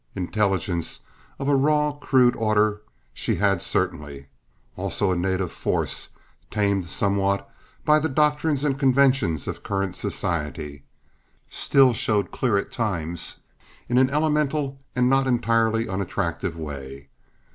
[0.15, 1.01] Intelligence,
[1.37, 2.81] of a raw, crude order
[3.13, 6.09] she had certainly—also a native force,
[6.49, 7.47] tamed somewhat
[7.85, 10.85] by the doctrines and conventions of current society,
[11.51, 13.41] still showed clear at times
[13.87, 17.09] in an elemental and not entirely unattractive way.